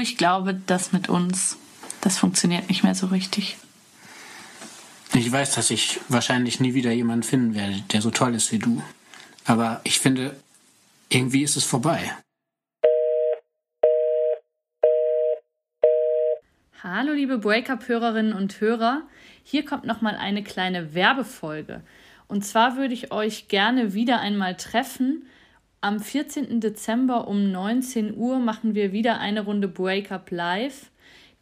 [0.00, 1.56] ich glaube, das mit uns,
[2.00, 3.56] das funktioniert nicht mehr so richtig.
[5.14, 8.58] Ich weiß, dass ich wahrscheinlich nie wieder jemanden finden werde, der so toll ist wie
[8.58, 8.82] du.
[9.44, 10.36] Aber ich finde,
[11.08, 12.12] irgendwie ist es vorbei.
[16.82, 19.02] Hallo liebe Breakup-Hörerinnen und Hörer,
[19.44, 21.82] hier kommt nochmal eine kleine Werbefolge.
[22.26, 25.26] Und zwar würde ich euch gerne wieder einmal treffen.
[25.82, 26.60] Am 14.
[26.60, 30.90] Dezember um 19 Uhr machen wir wieder eine Runde Breakup Live.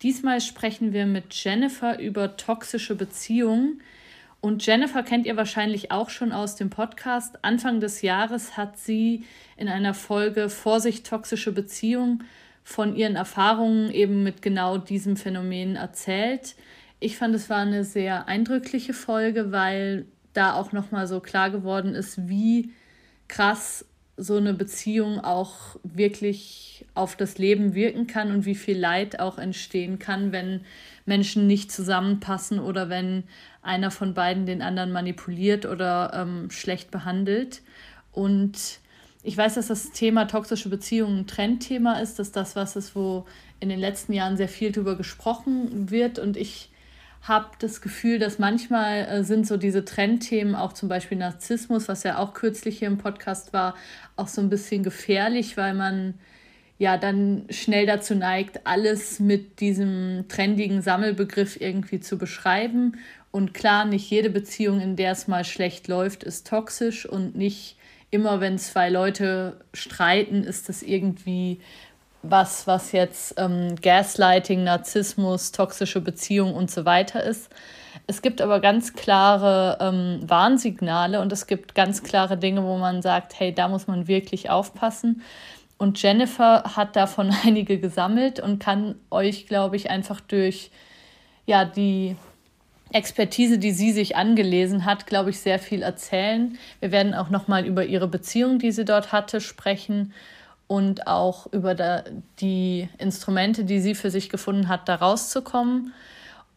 [0.00, 3.82] Diesmal sprechen wir mit Jennifer über toxische Beziehungen.
[4.40, 7.44] Und Jennifer kennt ihr wahrscheinlich auch schon aus dem Podcast.
[7.44, 9.24] Anfang des Jahres hat sie
[9.56, 12.22] in einer Folge Vorsicht toxische Beziehungen
[12.62, 16.54] von ihren Erfahrungen eben mit genau diesem Phänomen erzählt.
[17.00, 21.96] Ich fand, es war eine sehr eindrückliche Folge, weil da auch nochmal so klar geworden
[21.96, 22.70] ist, wie
[23.26, 23.84] krass
[24.18, 29.38] so eine Beziehung auch wirklich auf das Leben wirken kann und wie viel Leid auch
[29.38, 30.62] entstehen kann, wenn
[31.06, 33.22] Menschen nicht zusammenpassen oder wenn
[33.62, 37.62] einer von beiden den anderen manipuliert oder ähm, schlecht behandelt.
[38.12, 38.80] Und
[39.22, 43.24] ich weiß, dass das Thema toxische Beziehungen ein Trendthema ist, dass das was ist, wo
[43.60, 46.18] in den letzten Jahren sehr viel darüber gesprochen wird.
[46.18, 46.70] Und ich
[47.28, 52.02] habe das Gefühl, dass manchmal äh, sind so diese Trendthemen, auch zum Beispiel Narzissmus, was
[52.02, 53.74] ja auch kürzlich hier im Podcast war,
[54.16, 56.14] auch so ein bisschen gefährlich, weil man
[56.78, 62.96] ja dann schnell dazu neigt, alles mit diesem trendigen Sammelbegriff irgendwie zu beschreiben.
[63.30, 67.76] Und klar, nicht jede Beziehung, in der es mal schlecht läuft, ist toxisch und nicht
[68.10, 71.60] immer, wenn zwei Leute streiten, ist das irgendwie
[72.22, 77.50] was, was jetzt ähm, Gaslighting, Narzissmus, toxische Beziehung und so weiter ist.
[78.06, 83.02] Es gibt aber ganz klare ähm, Warnsignale und es gibt ganz klare Dinge, wo man
[83.02, 85.22] sagt, hey, da muss man wirklich aufpassen.
[85.76, 90.70] Und Jennifer hat davon einige gesammelt und kann euch, glaube ich, einfach durch
[91.46, 92.16] ja, die
[92.92, 96.58] Expertise, die sie sich angelesen hat, glaube ich, sehr viel erzählen.
[96.80, 100.12] Wir werden auch nochmal über ihre Beziehung, die sie dort hatte, sprechen
[100.68, 102.04] und auch über
[102.40, 105.92] die Instrumente, die sie für sich gefunden hat, da rauszukommen.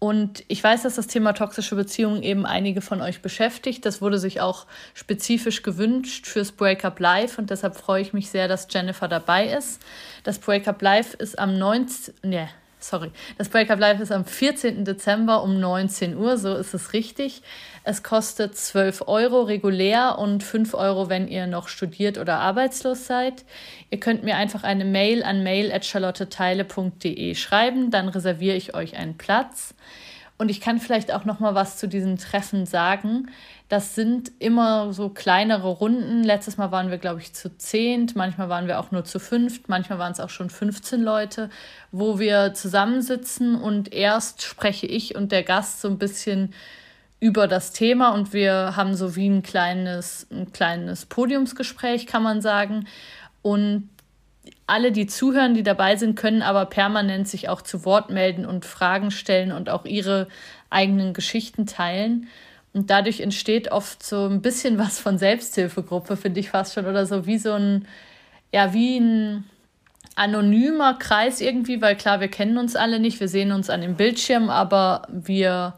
[0.03, 3.85] Und ich weiß, dass das Thema toxische Beziehungen eben einige von euch beschäftigt.
[3.85, 8.47] Das wurde sich auch spezifisch gewünscht fürs Breakup Live und deshalb freue ich mich sehr,
[8.47, 9.79] dass Jennifer dabei ist.
[10.23, 12.15] Das Breakup Live ist am 19.
[12.23, 12.47] Nee,
[12.83, 13.11] sorry.
[13.37, 14.85] Das Breakup Live ist am 14.
[14.85, 17.41] Dezember um 19 Uhr, so ist es richtig.
[17.83, 23.43] Es kostet 12 Euro regulär und 5 Euro, wenn ihr noch studiert oder arbeitslos seid.
[23.89, 29.73] Ihr könnt mir einfach eine Mail an mail.charlotteteile.de schreiben, dann reserviere ich euch einen Platz.
[30.41, 33.29] Und ich kann vielleicht auch noch mal was zu diesen Treffen sagen.
[33.69, 36.23] Das sind immer so kleinere Runden.
[36.23, 39.69] Letztes Mal waren wir, glaube ich, zu zehnt, manchmal waren wir auch nur zu fünft,
[39.69, 41.51] manchmal waren es auch schon 15 Leute,
[41.91, 46.55] wo wir zusammensitzen und erst spreche ich und der Gast so ein bisschen
[47.19, 52.41] über das Thema und wir haben so wie ein kleines, ein kleines Podiumsgespräch, kann man
[52.41, 52.87] sagen.
[53.43, 53.89] Und
[54.67, 58.65] alle, die zuhören, die dabei sind, können aber permanent sich auch zu Wort melden und
[58.65, 60.27] Fragen stellen und auch ihre
[60.69, 62.27] eigenen Geschichten teilen.
[62.73, 67.05] Und dadurch entsteht oft so ein bisschen was von Selbsthilfegruppe, finde ich fast schon, oder
[67.05, 67.87] so wie so ein,
[68.53, 69.43] ja, wie ein
[70.15, 73.95] anonymer Kreis irgendwie, weil klar, wir kennen uns alle nicht, wir sehen uns an dem
[73.95, 75.75] Bildschirm, aber wir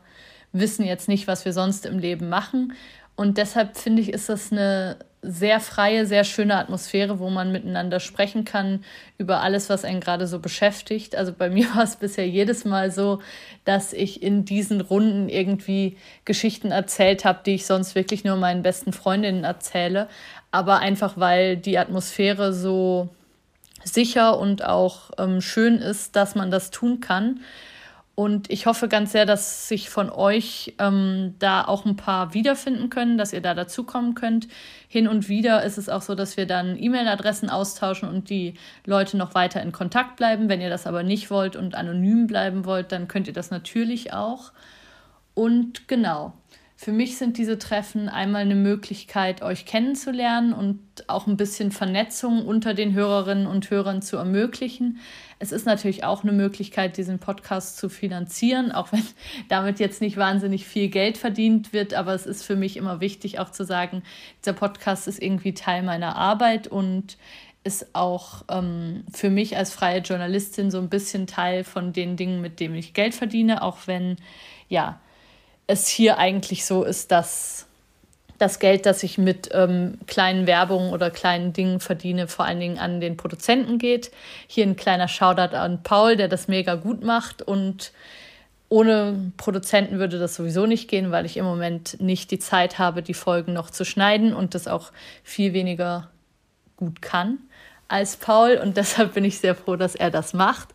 [0.52, 2.74] wissen jetzt nicht, was wir sonst im Leben machen.
[3.16, 8.00] Und deshalb finde ich, ist das eine sehr freie, sehr schöne Atmosphäre, wo man miteinander
[8.00, 8.84] sprechen kann
[9.18, 11.16] über alles, was einen gerade so beschäftigt.
[11.16, 13.20] Also bei mir war es bisher jedes Mal so,
[13.66, 18.62] dass ich in diesen Runden irgendwie Geschichten erzählt habe, die ich sonst wirklich nur meinen
[18.62, 20.10] besten Freundinnen erzähle.
[20.52, 23.10] Aber einfach weil die Atmosphäre so
[23.84, 27.40] sicher und auch ähm, schön ist, dass man das tun kann.
[28.16, 32.92] Und ich hoffe ganz sehr, dass sich von euch ähm, da auch ein paar wiederfinden
[32.92, 34.48] können, dass ihr da dazukommen könnt.
[34.88, 38.54] Hin und wieder ist es auch so, dass wir dann E-Mail-Adressen austauschen und die
[38.86, 40.48] Leute noch weiter in Kontakt bleiben.
[40.48, 44.14] Wenn ihr das aber nicht wollt und anonym bleiben wollt, dann könnt ihr das natürlich
[44.14, 44.52] auch.
[45.34, 46.34] Und genau,
[46.84, 52.46] für mich sind diese Treffen einmal eine Möglichkeit, euch kennenzulernen und auch ein bisschen Vernetzung
[52.46, 55.00] unter den Hörerinnen und Hörern zu ermöglichen.
[55.40, 59.08] Es ist natürlich auch eine Möglichkeit, diesen Podcast zu finanzieren, auch wenn
[59.48, 61.94] damit jetzt nicht wahnsinnig viel Geld verdient wird.
[61.94, 64.04] Aber es ist für mich immer wichtig, auch zu sagen,
[64.42, 67.18] dieser Podcast ist irgendwie Teil meiner Arbeit und
[67.64, 72.42] ist auch ähm, für mich als freie Journalistin so ein bisschen Teil von den Dingen,
[72.42, 74.18] mit denen ich Geld verdiene, auch wenn
[74.68, 75.00] ja
[75.68, 77.68] es hier eigentlich so ist, dass
[78.38, 82.78] das Geld, das ich mit ähm, kleinen Werbungen oder kleinen Dingen verdiene, vor allen Dingen
[82.78, 84.12] an den Produzenten geht.
[84.48, 87.92] Hier ein kleiner Shoutout an Paul, der das mega gut macht und
[88.74, 93.04] ohne Produzenten würde das sowieso nicht gehen, weil ich im Moment nicht die Zeit habe,
[93.04, 94.92] die Folgen noch zu schneiden und das auch
[95.24, 96.10] viel weniger
[96.76, 97.38] gut kann
[97.88, 98.58] als Paul.
[98.58, 100.70] Und deshalb bin ich sehr froh, dass er das macht.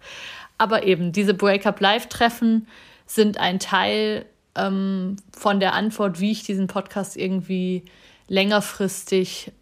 [0.58, 2.68] Aber eben, diese Breakup-Live-Treffen
[3.04, 4.26] sind ein Teil
[4.58, 7.84] ähm, von der Antwort, wie ich diesen Podcast irgendwie
[8.28, 9.52] längerfristig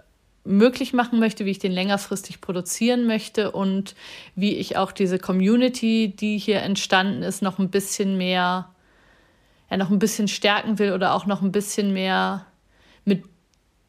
[0.45, 3.95] möglich machen möchte, wie ich den längerfristig produzieren möchte und
[4.35, 8.69] wie ich auch diese Community, die hier entstanden ist, noch ein bisschen mehr,
[9.71, 12.47] ja, noch ein bisschen stärken will oder auch noch ein bisschen mehr
[13.05, 13.25] mit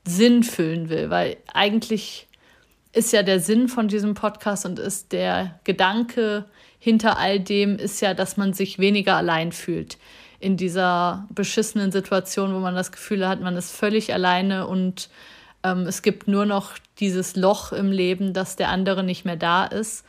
[0.06, 2.28] Sinn füllen will, weil eigentlich
[2.94, 6.46] ist ja der Sinn von diesem Podcast und ist der Gedanke
[6.80, 9.98] hinter all dem ist ja, dass man sich weniger allein fühlt
[10.40, 15.10] in dieser beschissenen Situation, wo man das Gefühl hat, man ist völlig alleine und
[15.64, 19.66] ähm, es gibt nur noch dieses Loch im Leben, dass der andere nicht mehr da
[19.66, 20.06] ist.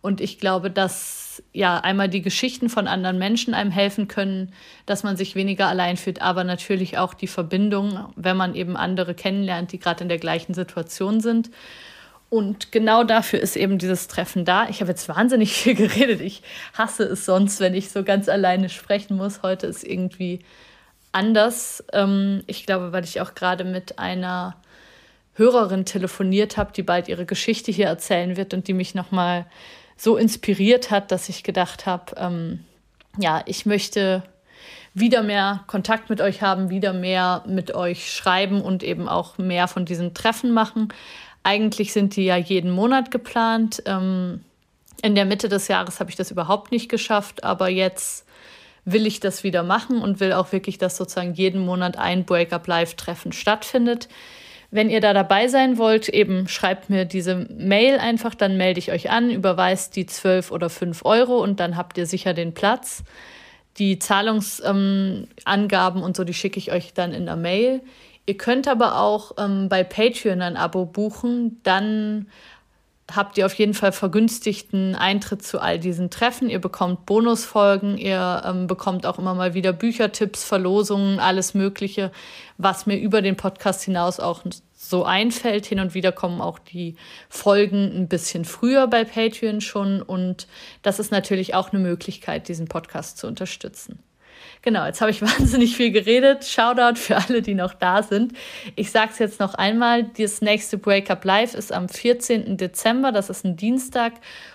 [0.00, 4.52] Und ich glaube, dass ja einmal die Geschichten von anderen Menschen einem helfen können,
[4.84, 9.14] dass man sich weniger allein fühlt, aber natürlich auch die Verbindung, wenn man eben andere
[9.14, 11.50] kennenlernt, die gerade in der gleichen Situation sind.
[12.32, 14.66] Und genau dafür ist eben dieses Treffen da.
[14.70, 16.22] Ich habe jetzt wahnsinnig viel geredet.
[16.22, 16.42] Ich
[16.72, 19.42] hasse es sonst, wenn ich so ganz alleine sprechen muss.
[19.42, 20.38] Heute ist irgendwie
[21.12, 21.84] anders.
[21.92, 24.56] Ähm, ich glaube, weil ich auch gerade mit einer
[25.34, 29.44] Hörerin telefoniert habe, die bald ihre Geschichte hier erzählen wird und die mich nochmal
[29.98, 32.60] so inspiriert hat, dass ich gedacht habe, ähm,
[33.18, 34.22] ja, ich möchte
[34.94, 39.68] wieder mehr Kontakt mit euch haben, wieder mehr mit euch schreiben und eben auch mehr
[39.68, 40.88] von diesen Treffen machen.
[41.42, 43.82] Eigentlich sind die ja jeden Monat geplant.
[43.86, 44.44] Ähm,
[45.02, 48.26] in der Mitte des Jahres habe ich das überhaupt nicht geschafft, aber jetzt
[48.84, 53.32] will ich das wieder machen und will auch wirklich, dass sozusagen jeden Monat ein Breakup-Live-Treffen
[53.32, 54.08] stattfindet.
[54.70, 58.90] Wenn ihr da dabei sein wollt, eben schreibt mir diese Mail einfach, dann melde ich
[58.90, 63.04] euch an, überweist die 12 oder 5 Euro und dann habt ihr sicher den Platz.
[63.78, 67.82] Die Zahlungsangaben ähm, und so, die schicke ich euch dann in der Mail.
[68.26, 72.28] Ihr könnt aber auch ähm, bei Patreon ein Abo buchen, dann
[73.10, 76.48] habt ihr auf jeden Fall vergünstigten Eintritt zu all diesen Treffen.
[76.48, 82.12] Ihr bekommt Bonusfolgen, ihr ähm, bekommt auch immer mal wieder Büchertipps, Verlosungen, alles Mögliche,
[82.58, 84.42] was mir über den Podcast hinaus auch
[84.72, 85.66] so einfällt.
[85.66, 86.96] Hin und wieder kommen auch die
[87.28, 90.46] Folgen ein bisschen früher bei Patreon schon und
[90.82, 93.98] das ist natürlich auch eine Möglichkeit, diesen Podcast zu unterstützen.
[94.62, 96.44] Genau, jetzt habe ich wahnsinnig viel geredet.
[96.44, 98.32] Shoutout für alle, die noch da sind.
[98.76, 102.56] Ich sage es jetzt noch einmal, das nächste Breakup Live ist am 14.
[102.56, 104.14] Dezember, das ist ein Dienstag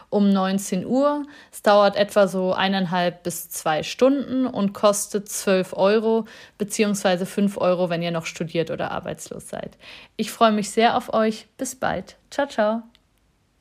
[0.10, 1.26] um 19 Uhr.
[1.52, 6.26] Es dauert etwa so eineinhalb bis zwei Stunden und kostet 12 Euro
[6.58, 9.78] beziehungsweise 5 Euro, wenn ihr noch studiert oder arbeitslos seid.
[10.16, 11.48] Ich freue mich sehr auf euch.
[11.58, 12.16] Bis bald.
[12.30, 12.97] Ciao, ciao.